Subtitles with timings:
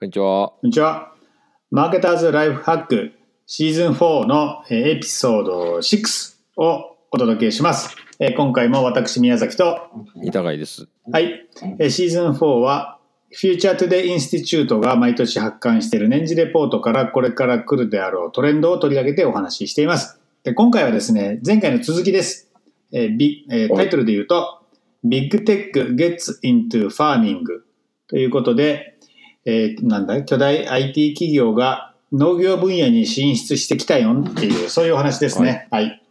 [0.00, 0.50] こんにちは。
[0.50, 1.12] こんにちは。
[1.72, 3.14] マーケターズライフハック
[3.48, 7.96] シーズン4のえーエピソード6をお届けします。
[8.20, 9.90] えー今回も私宮崎と、
[10.22, 10.86] 板貝です。
[11.10, 11.44] はい、
[11.80, 13.00] えーシーズン4は
[13.32, 20.20] Future Today Institute が毎年発刊している年次レポートからこれから来るであろうトレンドを取り上げてお話ししています。
[20.44, 22.52] で今回はですね、前回の続きです。
[22.92, 24.60] えービえータイトルで言うと、
[25.02, 27.42] Big Tech Gets into Farming
[28.06, 28.94] ということで、
[29.50, 35.68] えーなんだ巨大 IT 企業が農業分野に進出してきたよっていう、そういうお話ですね。
[35.70, 36.02] はい。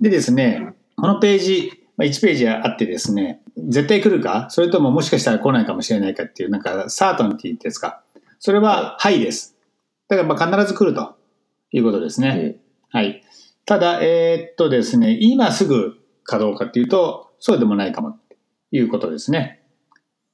[0.00, 4.46] でですね、このページ、まあ、1ページあってですね、絶対来るか？
[4.50, 8.02] それとももしかしたら来ないかもしれないかっていう、なんか、サートンティってやつか？
[8.38, 9.56] それは、はいです。
[10.06, 11.16] だから、まあ、必ず来ると
[11.72, 12.56] いうことですね。
[12.90, 13.24] はい。
[13.66, 18.18] ただ、えーっとですね、今すぐかどうかっていうと、そうでもないかもと
[18.70, 19.62] いうことですね。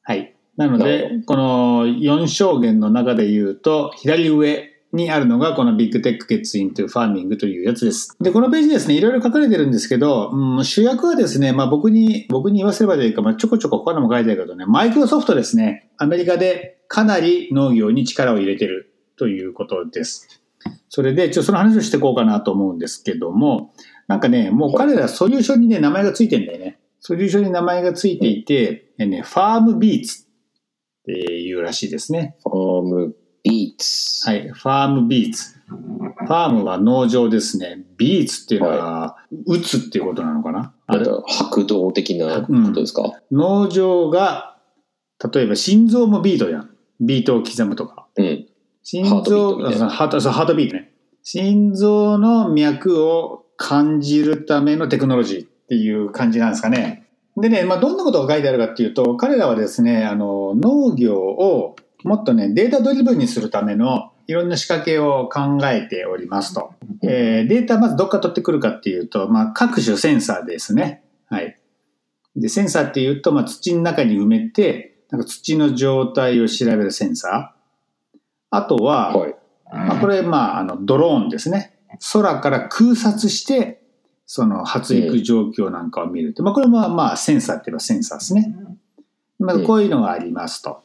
[0.02, 0.33] はい。
[0.56, 8.16] なので、この4証言の中で言うと、左上にあるのがこのビッグテック gets into farming というやつです。
[8.20, 20.40] で、このページですね、いろいろ書かれてるんですけど、うん、主役はですね、まあ僕に、僕に言わせればというか、まあちょこちょこ他のも書いてあるけどね、マイクロソフトですね、アメリカでかなり農業に力を入れてるということです。
[20.88, 23.74] それで、ちょっとその話をしていこうかなと思うんですけども、
[24.06, 26.78] なんかね、もう彼らソリューションにね、名前がついてんだよね。
[27.00, 30.23] ソリューションに名前がついていて、ね、ファームビーツ
[31.04, 32.36] っていうらしいですね。
[32.44, 34.26] ファームビーツ。
[34.26, 35.54] はい、ファームビーツ。
[35.68, 37.84] ファームは農場ですね。
[37.98, 40.74] ビーツっていうのは、打つっていうことなのかな？
[40.86, 44.56] あれなんか白道的なことですか、農場が、
[45.32, 46.70] 例えば心臓もビートじゃん。
[47.00, 48.06] ビートを刻むとか。
[48.16, 48.46] うん。
[48.82, 50.90] 心臓、ハートハートビートね。
[51.22, 57.03] 心臓の脈を感じるためのテクノロジーっていう感じなんですかね。
[57.36, 66.74] でね、まあ、どんなことが書いてあるかっていうと、彼らはですね、あの、農業をもっとね、データドリブンにするためのいろんな仕掛けを考えておりますと。
[67.02, 71.02] えーデータまずどっから取ってくるかっていうと、まあ、各種センサーですね。
[71.28, 71.58] はい。
[72.36, 78.18] で、センサーっていうと、まあ、土の中に埋めて、なんか土の状態を調べるセンサー。
[78.50, 79.34] あとは、はい。
[79.72, 81.76] まあ、これ、まあ、あの、ドローンですね。
[82.12, 83.83] 空から空撮して、
[84.26, 86.42] その発育状況なんかを見るって。
[86.42, 88.54] まあ、これも、まあ、センサーって言えばセンサーですね。
[89.38, 90.82] まあ、こういうのがありますと。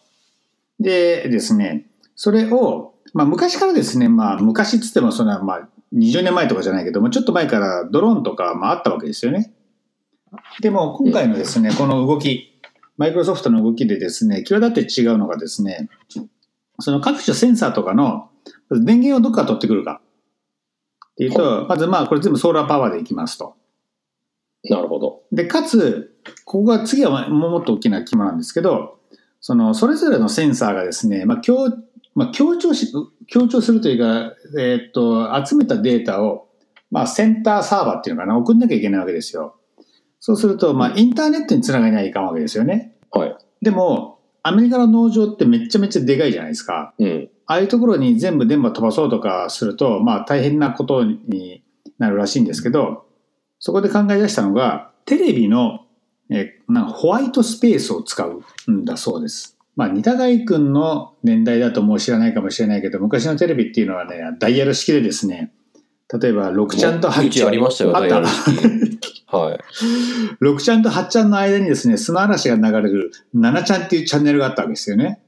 [0.79, 9.53] でですね、それを、まあ、昔からですね、まあ、昔っつっても、そんな、まあ、20年前とかじゃないけども、ちょっと前からドローンとか、まあ、あったわけですよね。
[10.61, 12.61] でも、今回のですね、この動き、
[12.97, 15.89] マイクロソフトの動きでですね、際立って違うのがですね、
[16.79, 18.29] その各種センサーとかの
[18.69, 20.01] 電源をどっから取ってくるか
[21.19, 23.56] っていうと、まずまあこれ全部ソーラーパワーでいきますと。
[24.63, 25.24] なるほど。
[25.34, 26.16] で、かつ、
[26.46, 29.00] ここが次はもっと大きな肝なんですけど、
[29.41, 31.69] そのそれぞれのセンサーがですね、まあ強
[32.16, 32.91] まあ、強調し、
[33.28, 36.50] 強調するというか、えーっと、集めたデータを、
[36.90, 39.56] まあセンターサーバーっていうのかな、送んなきゃいけないわけですよ。
[40.19, 42.96] そうすると、まあインターネットにつながりないかんわけですよね。
[43.12, 43.38] はい。
[43.62, 46.94] でも、アメリカの農場ってめっちゃめちゃでかいじゃないですか。
[46.97, 47.30] うん。
[47.49, 51.63] ああいうところに全部電波飛ばそうとかすると、まあ大変なことに
[51.97, 53.07] なるらしいんですけど、
[53.57, 55.85] そこで考え出したのが、テレビの
[56.29, 59.57] えなんかホワイトスペースを使うんだそうです。
[59.75, 65.51] まあ、似た貝くんの年代だともう知らないかもしれないけど、昔のテレビっていうのはね、ダイヤル式でですね、
[66.13, 69.23] 例えば6ちゃんと8うちありましたよ、ダイヤル式。
[69.27, 69.59] はい。
[70.43, 75.19] 6ちゃんと8ちゃんの間にですね、砂嵐が流れる7ちゃんっていうチャンネルがあったわけですよね。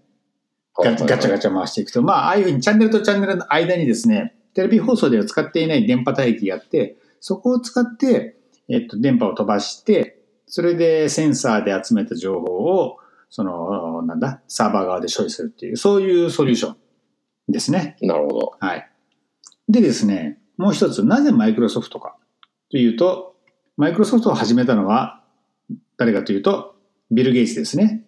[0.77, 8.37] ガチャガチャ回していくと、まあ、ああいうふうにチャンネルとチャンネルの間にですね、テレビ放送では使っていない電波帯域があって、そこを使って、
[8.69, 12.97] えっと、電波を飛ばして、それでセンサーで集めた情報を、
[13.29, 16.77] その、なんだ、サーバー側で処理するっていう、そういうソリューション
[17.47, 17.95] ですね。
[18.01, 18.53] ャなるほど。
[18.59, 18.89] はい。
[19.69, 22.17] でですね、もう一つ、なぜマイクロソフトか
[22.69, 23.35] というと、
[23.77, 25.23] マイクロソフトを始めたのは、
[25.97, 26.75] 誰かというと、
[27.09, 28.03] ビル・ゲイツですね。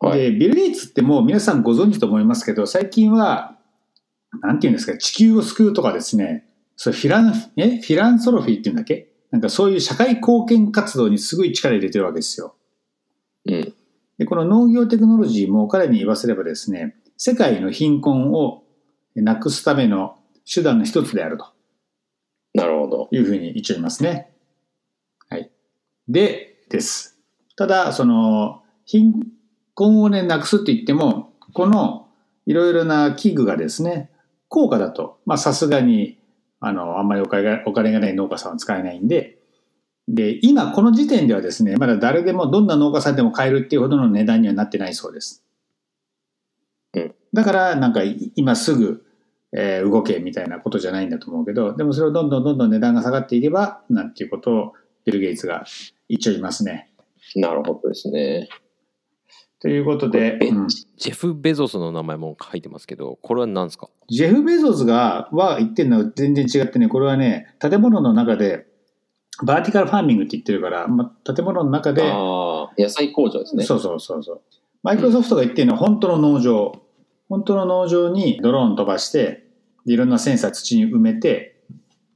[0.00, 0.18] はい。
[0.18, 3.56] で、ビル・ゲイツってもう皆さんご存知と思いますけど、最近は、
[4.42, 9.12] なんていうんですか、地球を救うとかですね、そうフィラン、えフィランソロフィーっていうんだっけ？
[9.30, 12.56] なんかそういう社会貢献活動にすごい力入れてるわけですよ。
[13.46, 13.74] うん。
[14.18, 18.64] で、この農業テクノロジーも彼に言わせればですね、世界の貧困を
[19.14, 20.16] なくすための
[20.52, 21.46] 手段の一つであると
[22.54, 23.08] なるほど。
[23.12, 24.32] いうふうに言っておりますね。
[25.28, 25.50] はい。
[26.08, 27.18] で、です。
[27.56, 29.12] ただ、その、貧
[29.80, 32.08] 困をね、なくすって言っても、この
[32.44, 34.10] いろいろな器具がですね、
[34.48, 36.18] 高価だと、まあさすがに、
[36.60, 39.38] あの、あんまりお金がお金がない農家さんは使えないんで、
[40.06, 45.42] で、今この時点ではですね、まだ誰でもどんな農家さんでも買えるっていうほどの値段にはなってないそうです。
[46.94, 49.06] うんだからなんかい今すぐ、
[49.52, 54.72] えー動けみたいなことじゃないんだと思うけど、でもそれをどんどんどんどん値段が下がっていけば、なんていうことを
[55.06, 55.64] ビル・ゲイツが
[56.10, 56.90] 言っちゃいますね。
[57.36, 58.48] なるほどですね。
[59.60, 63.88] ということで、うんチジェフ・ベゾスの名前も書いてますけど、これは何ですか？
[64.08, 68.66] ジェフ・ベゾスがは言ってるのは全然違ってね、これはね、建物の中で、
[69.42, 72.02] バーティカルファーミングって言ってるから、まあ、建物の中で、
[72.78, 73.64] 野菜工場ですね。
[73.64, 74.40] そうそうそうそう。
[74.82, 76.72] マイクロソフトが言ってるのは本当の農場。
[77.28, 79.44] 本当の農場にドローン飛ばして、
[79.86, 81.60] いろんなセンサー土に埋めて、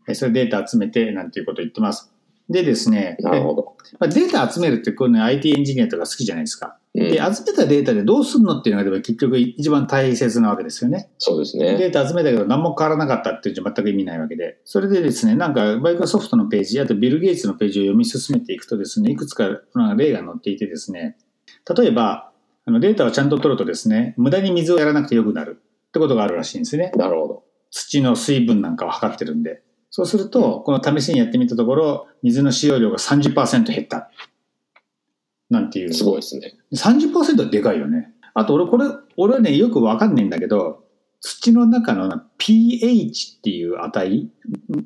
[0.09, 2.11] えそれデータ集めて、なんていうことを言ってます。
[2.51, 3.77] でですね、なるほど。
[3.99, 6.77] まあデータ集めるってこういうの IT エンジニアとか好きじゃないですか。
[6.95, 11.11] うんで、集めたデータでどうするのっていうのが結局一番大切なわけですよね。
[11.19, 11.77] そうですね。
[11.77, 14.61] データ集めたけど何も変わらなかったっていうじゃ全く意味ないわけで。
[14.65, 19.49] それでですね、なんかマイクロソフトのページ、あとビル・ゲイツのページを読み進めていくとですね、いくつか
[19.97, 21.17] 例が載っていてですね、
[21.77, 22.31] 例えば、
[22.67, 26.93] あのデータをちゃんと取るとですね、無駄に水をやらなくてよくなるってことがあるらしいんですね。
[26.95, 27.45] なるほど。
[27.71, 29.63] 土の水分なんかを測ってるんで。
[29.91, 34.11] そうすると、この試しにやってみたところ、水の使用量が30%減った。
[35.51, 35.95] なんていう。
[35.95, 36.55] すごいですね。
[36.73, 38.13] 30%はでかいよね。
[38.35, 38.87] あと俺これ、
[39.17, 40.85] 俺はね、よくわかんないんだけど、
[41.21, 44.09] 土の中の pH っていう値？
[44.11, 44.31] ん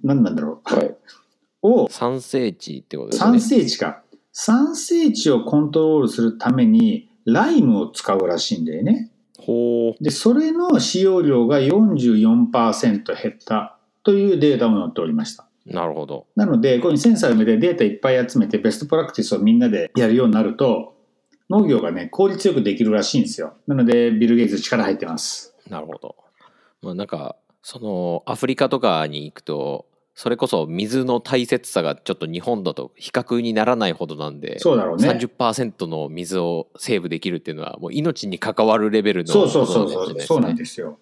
[0.05, 0.75] 何なんだろう？
[0.75, 0.95] はい。
[1.63, 3.49] を酸性値ってことですよね酸。
[3.49, 4.03] 性値か。
[4.33, 9.11] 酸性値をコントロールするためにライムを使うらしいんだよね。
[9.39, 10.05] ほう。
[10.05, 15.48] で、それの使用量が44%減ったというデータも載っておりました。
[15.69, 16.27] なるほど。
[16.35, 20.95] なので、こういうセンサーを埋めてデータいっぱい集めてベストプラクティスをみんなでやるようになると、
[21.51, 23.55] 農業がね、効率よくできるらしいんですよ。
[23.67, 25.55] なので、ビル・ゲイツ力入ってます。
[25.69, 26.17] なるほど。
[26.83, 35.09] まあなんか、そのアフリカとかに行くと、それこそ水の大切さがちょっと日本だと比較にならないほどなんで、そうだろうね。
[35.09, 40.99] 30%の水をセーブできるっていうのはもう命に関わるレベルのそうそうそうそう、そうなんですよ。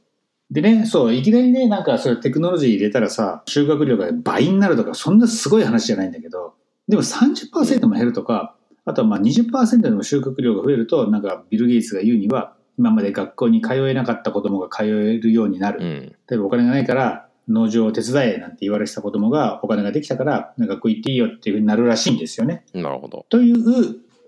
[0.50, 6.54] でね、そう、いきなりね、なんかそれテクノロジー入れたらさ、収穫量が倍になるとか、そんなすごい話じゃないんだけど、
[6.88, 8.54] でも30%も減るとか、
[8.84, 15.80] あとはまあ20%でも収穫量が増えると、なんかビル・ゲイツが言うには、今まで学校に通えなかった子供が通えるようになる。
[15.80, 16.16] うん。
[16.28, 22.64] 例えばお金がないから農場を手伝えなんて言われてた子供がお金ができたから学校行っていいよっていうふうになるらしいんですよね。
[22.74, 23.24] なるほど。
[23.30, 23.56] という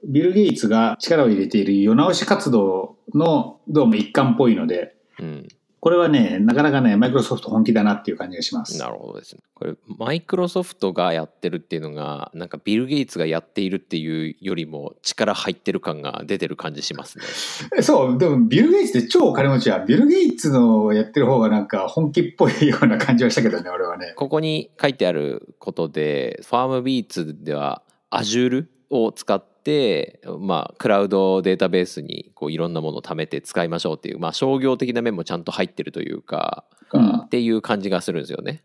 [0.07, 5.49] ビル・ゲイツが力を入れている世直し活動のどうも一環っぽいのでうん。
[5.81, 8.79] これはねなかなかねマイクロソフト本気だなっていう感じがします。
[8.79, 9.43] なるほどですね。
[9.59, 17.25] これ、マイクロソフトがやってるっていうのが、なんかビル・ゲイツがやっているっていうよりも力入ってる感が出てる感じしますね。
[17.83, 24.13] そうでもビル・ゲイツって超お金持ちはビル・ゲイツのやってる方がなんか本気っぽいような感じはしたけどね 俺はね。
[24.15, 27.83] ここに書いてあることで、ファームビーツでは
[28.13, 29.58] Azure を使って、
[30.41, 37.17] まあ、クラウドデータベースにこういろんなものを貯めて使いましょうっていう、まあ、商業的な面もちゃんと入ってるというか、うん。
[37.19, 38.63] っていう感じがするんですよね。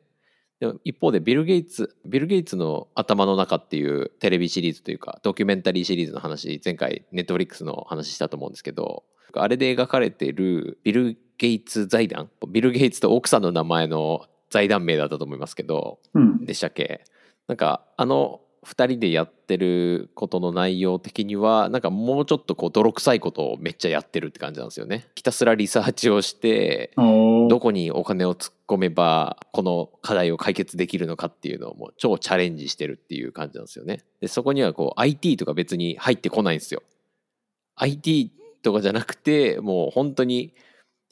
[0.60, 9.04] でも一方でビル・ゲイツ、ビル・ゲイツの頭の中っていうテレビシリーズというか、ドキュメンタリーシリーズの話、前回ネットフリックスの話したと思うんですけど、
[9.34, 17.04] あれで描かれてるビル・ゲイツ財団、ビル・ゲイツと奥さんの名前の財団名だったと思いますけど、うん、でしたっけ？
[17.48, 25.08] なんかあの2人でやってることの内容的にはなんかもうちょっとこう泥臭いことをめっちゃやってるって感じなんですよね。
[25.16, 34.04] ひたすらリサーチをしてどこにお金を突っ込めばこの課題を解決できるのかっていうのをもう超チャレンジしてるっていう感じなんですよね。
[34.22, 36.84] でそこにはこう IT とか別に入ってこないんですよ。
[37.76, 40.54] IT とかじゃなくてもう本当に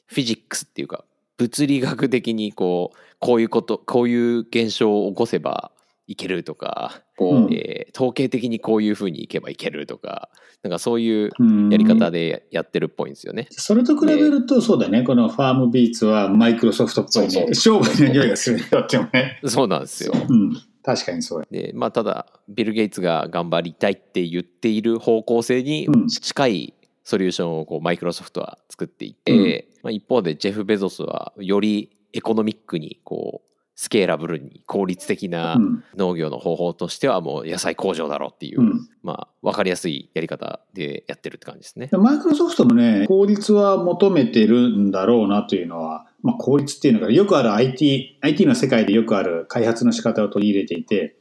[0.06, 1.04] フィジックスっていうか
[1.36, 5.72] 物理学的にこうこういうことこういう現象を起こせば
[6.12, 10.30] いけるとか、うんえー統計的にこういうふうにいけばいけるとか
[10.62, 13.48] なんかそういううんやり方でやってるっぽいんですよね。
[13.50, 17.46] それと比べると、そうだね、このファームビーツはマイクロソフトっぽいね。
[17.48, 19.40] 勝負の匂いがするね、とってもね。
[19.44, 20.12] そうなんですよ。
[20.14, 20.52] うん、
[20.82, 21.46] 確かにそうや。
[21.50, 41.88] でまあただビル・ゲイツが頑張りたいって言っている方向性にうん近いソリューションをこうマイクロソフトは作っていて、まあ、一方でジェフ・ベゾスはよりエコノミックにこうスケーラブルに効率的なうん農業の方法としてはもう野菜工場だろうっていう、うんまあ分かりやすいやり方でやってるって感じですね。
[41.88, 51.16] でマイクロソフトもね、効率は求めてるんだろうなというのは、まあ、効率っていうのがよくある IT、IT の世界でよくある開発の仕方を取り入れていて、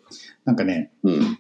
[0.45, 1.39] なんかね、うん。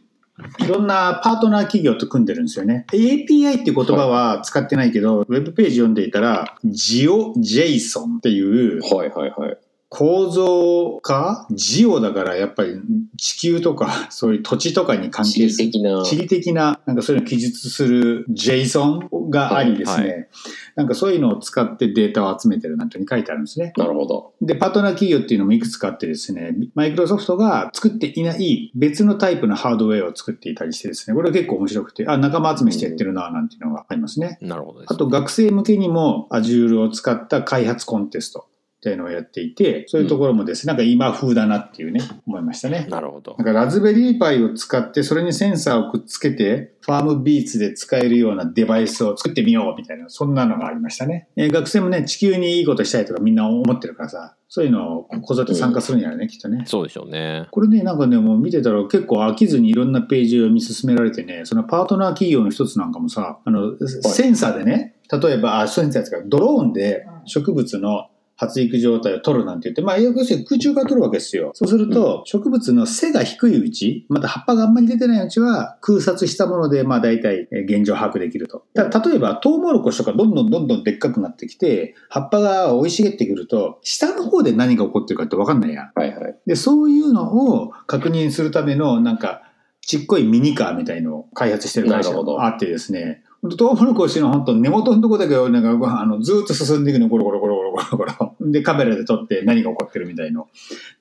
[0.59, 2.87] いろんなパートナー企業と組んでるんですよね。
[2.91, 9.57] API っていう言葉は使ってないけど、ウェブページ読んでいたら、ジオ JSON っていうはいはいはい。
[9.93, 12.79] 構造化ジオだからやっぱり
[13.17, 16.03] 地球とか そういう土地とかに関地理係する的な。
[16.05, 20.27] 地理的な、なんかそういうのを記述する JSON がありですね、はい
[20.75, 23.73] なんかそういうのを使ってデータを集めてるなんてに書いてあるんですね。
[23.75, 24.33] なるほど。
[24.41, 34.37] で、パートナー企業っていうのもいくつかあってですね、マイクロソフトが作っていない別のタイプのハードウェアを作っていたりしてですね、これ結構面白くて、あ、仲間集めしてやってるな、なんていうのがありますね。
[34.41, 38.45] なるほどです、あと学生向けにも Azure を使った開発コンテスト
[38.81, 42.87] っていうのをやっていて、そういうところもですね、なんか今風だなっていうね、思いましたね。
[42.89, 51.27] なるほどなんかラズベリーパイを使って、それにセンサーをくっつけて、ファームビーツで使えるようなデバイスを作ってみようみたいな、そんなのがありましたね。
[51.35, 56.63] えー学生もね、地球にいいことしたいとかみんな思ってるからさ、そういうのをこぞって参加するんやろね、きっとね。
[56.65, 68.07] そうでしょうねこれね、なんかね、もう見てたら結構飽きずにいろんなページを見進められてね、そのパートナー企業の一つなんかもさ、あの、センサーでね、例えば、あ、センサーですか、ドローンで植物の
[68.41, 71.51] 発育状態を取るなんて言って、まあ、要するに空中から取るわけですよ。
[71.53, 78.63] そうすると、植物の背が低いうち、また葉っぱがあんまり出てないうちは、空撮したもので、まあ、大体えー現状把握できると。
[78.73, 85.91] だ例えば、トウモロコシとかどんどんどんどんでっかくなってきて、葉っぱが生い茂ってくると、下の方で何が起こってるかって分かんないやん。
[85.93, 86.35] はいはい。
[86.47, 89.43] で、そういうのを確認するための、なんか、
[89.81, 93.21] ちっこいミニカーみたいのを開発してる会社があってですね、
[93.57, 98.30] トウモロコシの本当根元のとこだけをなんか、あの、ずーっと進んでいくの、ゴロゴロゴロゴロゴロゴロ。
[98.49, 100.47] で、カメラで撮って何が起こってるみたいの、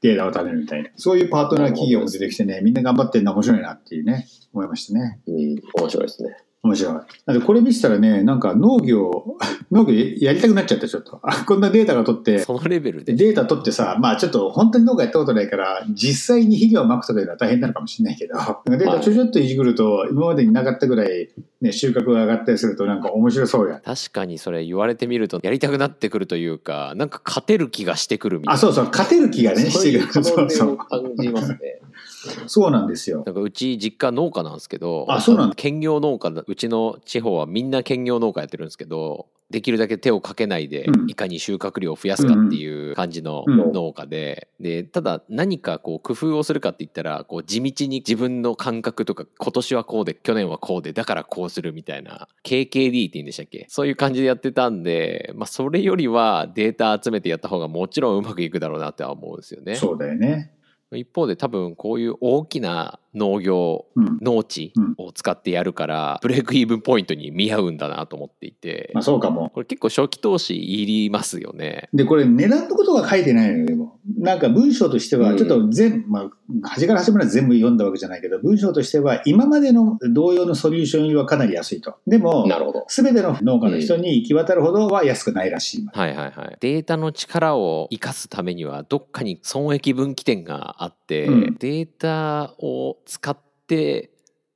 [0.02, 0.90] データを貯めるみたいな。
[0.97, 5.20] そういうパートナー企業も出てきてね、みんな頑張ってるの面白いなっていうね、思いましたね。
[5.26, 5.35] うん、
[5.82, 6.37] 面白いですね。
[6.62, 6.94] 面白い。
[6.94, 9.38] だってこれ見せたらね、なんか農業、
[9.72, 11.18] 農業やりたくなっちゃった、ちょっと。
[11.22, 18.34] あ こんなデータが取って、そのレベルでデータ取ってさ、まあちょっと本当に農家やったことないから、実際に肥料をまくとかいうのは大変なのかもしれないけど、
[18.68, 21.30] データちょちょっといじくると、今までになかったぐらい、
[21.62, 23.80] ね、収穫が上がったりするとなんか面白そうやん。
[23.80, 30.24] 確かにそれ言われてみるとやりたくなってくるというかなんか勝てる気がしてくるみたいなあ、そうそう、勝てる気がね、してくる。
[30.24, 30.76] そうそう。
[30.76, 31.79] 感じますね。
[32.46, 33.22] そうなんですよ。
[33.24, 53.66] なんかうち実家農家なんですけどあそうなんだ兼業農家だうちの地方はみんな兼業農家やってるんですけどできるだけ手をかけないでうんいかに収穫量を増やすかっていう感じのうん農家ででただ何かこう工夫をするかって言ったらこう地道に自分の感覚とか今年はこうで去年はこうでだからこうするみたいな KKD って言うんでしたっけ？
[53.68, 59.74] そういう感じでやってたんで、まあ、それよりはデータ集めてやった方がもちろんうまくいくだろうなっては思うんですよね。
[59.74, 60.52] そうだよね。
[60.97, 64.18] 一方で多分こういう大きな農業うん。
[64.20, 69.50] 農地を使ってやるから break-even point に見合うんだなと思っていてまあそうかも。
[69.50, 71.88] これ結構初期投資いりますよね。
[71.92, 73.98] で、これ値段のことが書いてないのよ、でも。
[74.18, 76.20] なんか文章としては、うんちょっと全、ま
[76.62, 81.96] あ、端から端まで全部読んだわけじゃないけど、文章としては、今までの同様のソリューションよりはかなり安いと。
[82.06, 82.84] でも、なるほど。
[82.88, 85.86] すべての農家の人に行き渡るほどは安くないらしい。
[85.92, 86.56] はいはいはい。
[86.60, 94.11] データの力を生かすためにはどっかに損益分岐点があって、うんデータを使って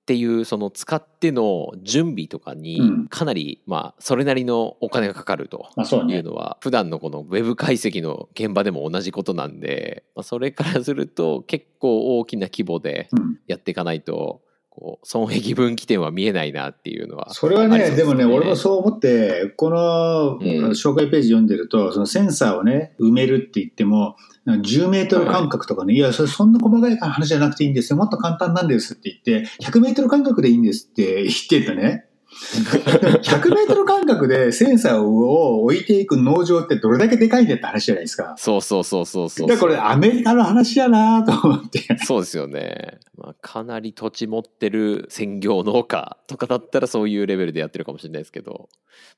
[0.05, 5.71] っていうその使っての準備とかにうんかなりまあそれなりのお金がかかると。
[6.17, 6.23] いう。
[6.23, 13.39] のは普段のこのウェブ解析の現場でも同じことなんで、まあ、それからすると結構大きな規模でうん。
[13.47, 14.43] やっていかないと
[14.75, 24.17] こう損益分岐点は見えないなっていうのはそれはね、でもね、俺もそう思って、このうん紹介ページ読んでると、そのセンサーをね、埋めるって言っても、
[24.47, 27.97] 10メートル間隔とかね、いや、それそんな細かい話じゃなくていいんですよ。
[27.97, 32.07] もっと簡単なんですって言って、100メートル間隔でいいんですって言ってたね。
[33.23, 38.35] 100メートル間隔でセンサーを置いていく農場ってどれだけでかいんだって話じゃないですか。
[38.37, 41.81] そうそうそうそうそうだからこれアメリカの話やなと思って。
[42.05, 48.69] そうですよね、まあ、かなり土地持ってる専業農家とかだったらそういうレベルでやってるかもしれないですけど、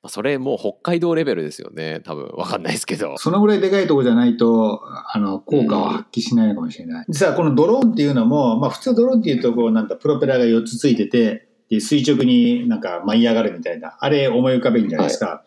[0.03, 7.07] まあ、それもう北海道レベルですよね多分わかんないですけどそのぐらいでかいとこじゃないと、あの、効果を発揮しないのかもしれない。
[7.07, 15.45] でさ、このドローンっていうのも、まあ普通ドローンっていうと、こう、なんかプロペラが4つついてて、で垂直になんか舞い上がるみたいな、あれ思い浮かべるんじゃないですか。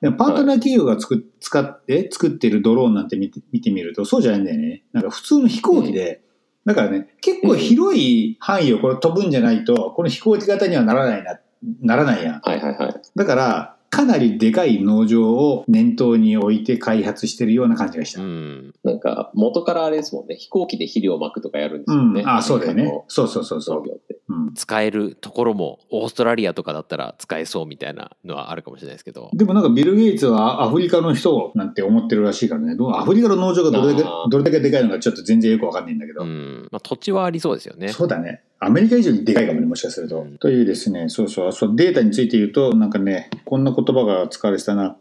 [0.00, 4.82] でもパートナー企業がつく使って作ってるドローンなんて見て見てみると、そうじゃないんだよね。
[4.92, 6.22] なんか普通の飛行機で、
[6.64, 11.38] だからね、結構広い範囲をこれ飛ぶんじゃないと、この飛行機型にはならないな、
[11.82, 12.40] ならないやん。
[12.40, 12.94] はいはいはい。
[13.14, 18.22] だから、かなりでかい農場を念頭に置いて開発してるような感じがした。
[18.22, 18.30] ううん。
[18.68, 20.36] んなんか、元からあれですもんね。
[20.36, 22.22] 飛行機で肥料をまくとかやるんですよね。
[22.24, 23.04] あそうだよね。
[23.08, 23.82] そうそうそうそう。
[24.54, 32.76] 使えるところもオーストラリアとかだったら使えそうみたいなのはあるかもしれないですけどでもなんかビル・ゲイツはアフリカの人なんて思ってるらしいからね。
[32.76, 32.90] どう？
[32.92, 36.22] アフリカの農場がどれだけどれだけでかいのかちょっと全然よくわかんないんだけど。
[36.22, 38.42] うんまあ、土地はありそうですよねそうだね。
[38.58, 40.20] アメリカ以上にでかいかもね、もしかすると。
[40.20, 44.96] うんというですね、そうそうそう、データについて言うと、なんかね、こんな言葉が使われてたな。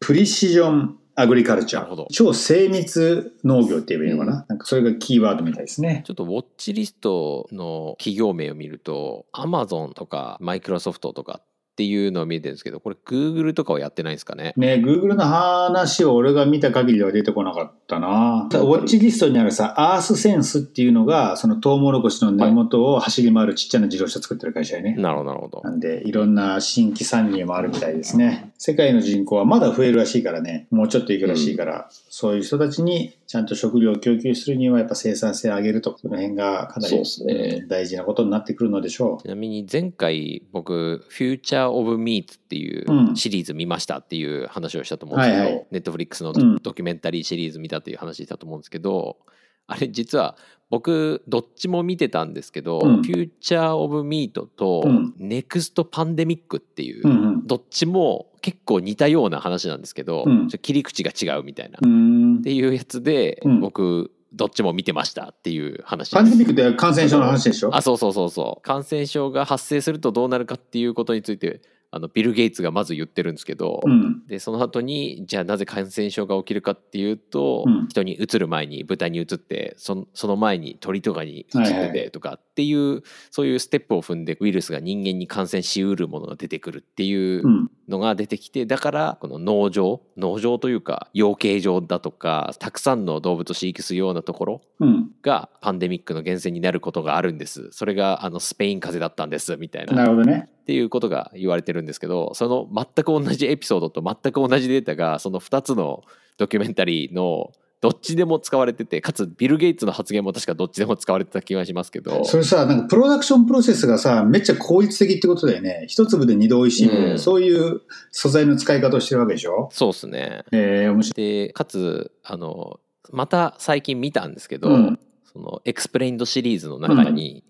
[0.00, 2.06] プリシジョンアグリカルチャー。
[2.12, 6.02] 超精密農業って言えばいいのかな、なんかそれがキーワードみたいですね。
[6.06, 11.46] ちょっとウォッチリストの企業名を見ると、アマゾンとかマイクロソフトとかっ
[11.76, 14.54] ていうのを見えてるんですけど、これ Google とかはやってないんですかね？
[14.56, 18.48] ね、Google の話を俺が見た限りでは出てこなかったな。
[18.50, 24.94] ウォッチリストにあるさ、アースセンスっていうのが、そのトウモロコシの根元を走り回るちっちゃな自動車作ってる会社やね。
[24.96, 25.60] なるほど、なるほど。
[25.62, 28.52] なんで、いろんな新規参入もあるみたいですね。
[28.58, 43.16] 世界の人口はまだ増えるらしいからね、もうちょっといくらしいから、そういう人たちにちゃんと食料を供給するには、やっぱ生産性を上げると、その辺がかなりねうん大事なことになってくるのでしょちなみに前回僕「フューチャー・オブ・ミーツ」っていううん。
[43.16, 45.66] シリーズ見ましたっていう話をしたと思うんですけど、はいはい。
[45.70, 46.56] ネットフリックスのうん。
[46.62, 49.18] ドキュメンタリーシリーズ見たっていう話したと思うんですけど、
[49.66, 50.36] あれ実は
[50.70, 53.02] 僕どっちも見てたんですけど「うん。
[53.02, 57.10] フューチャー・オブ・ミート」とうん「ネクスト・パンデミック」っていう、う。
[57.10, 57.46] うんうん。
[57.46, 60.24] どっちも結構似たような話なんですけど、
[60.62, 63.60] 切り口が違うみたいな、っていうやつで、うん。
[63.60, 67.74] 僕どっちも見てましたっていう話パンデミックって感染症の話でしょ？
[67.74, 68.62] あそうそうそうそう。
[68.62, 71.62] 感染症が発生するとどうなるかっていうことについて
[71.96, 74.26] あのビル・ゲイツがまず言ってるんですけど、うん。
[74.26, 87.70] でその後にじゃあなぜ感染症が起きるかっていうと、うん人にうつる前に豚にうつってそのその前に鳥とかにうつってはいはてとかっていう、そういうステップを踏んでウイルスが人間に感染しうるものが出てくるっていううん。
[87.88, 95.10] のが出てきてだからこの農場農場というか養鶏場だとかたくさんの動物を飼育するようなところうん。
[95.22, 100.48] がパンデミックの源泉になることがあるんですそれがあのスペイン風邪だったんですみたいななるほどね。
[100.66, 106.02] っていうことが言われてるんですけどその全く同じエピソードと全く同じデータがその2つの
[106.38, 112.24] ドキュメンタリーのどっちでも使われててかつビル・ゲイツの発言も確かどっちでも使われてた気がしますけど。
[112.24, 115.84] それさ、なんか production process がさ、めっちゃ効率的ってことだよね。
[115.86, 117.18] 一粒で二度美味しいみたいな、うん。
[117.20, 119.68] そういう素材の使い方をしてるわけでしょ？
[119.70, 120.44] そうですね。
[120.50, 122.80] えー、面白でかつあの
[123.12, 124.98] また最近見たんですけど、うん。
[125.30, 127.44] その Explained シリーズの中に、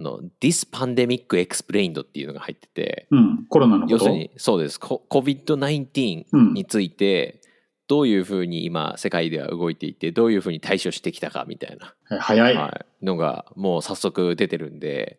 [0.00, 3.14] あの This Pandemic Explained っていうのが入っててい。
[3.14, 3.46] うん。
[3.48, 3.92] コロナのこと？
[3.92, 7.40] 要するにそうですこ COVID-19 うんについて
[7.86, 12.56] どういうふうに今世界では動いていてどういうふうに対処してきたかみたいな、はい早い。
[12.56, 12.68] は
[13.02, 15.18] い、のがもう早速出てるんで、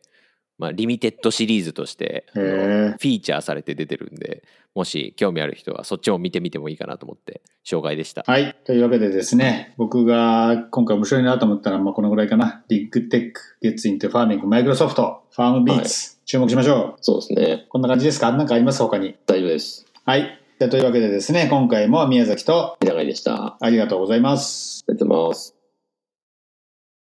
[0.62, 4.44] まあ、 limited series としてフィーチャーされて出てるんで
[4.76, 8.24] もし興味ある人はそっちも見てみてもいいかなと思って紹介でした。
[8.26, 8.56] はい。
[8.64, 12.64] というわけでですね、僕が今回面白いなと思ったら、まあ、このぐらいかな。
[12.70, 17.02] Big Tech、gets into farming、Microsoft、FarmBeats、注目しましょう。
[17.02, 17.66] そうですね。
[17.70, 18.32] こんな感じですか？
[18.32, 18.82] 何かあります？
[18.84, 19.16] 他に。
[19.26, 19.86] 大丈夫です。
[20.06, 20.40] はい。
[20.60, 23.34] じゃあというわけでですね、今回も宮崎と長いでした。
[23.34, 24.86] あありがとうございます。
[24.88, 25.61] りがとうございます。